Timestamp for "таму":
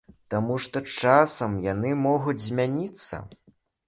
0.33-0.55